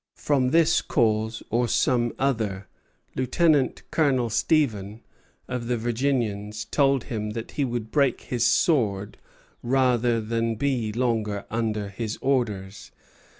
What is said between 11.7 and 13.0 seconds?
his orders.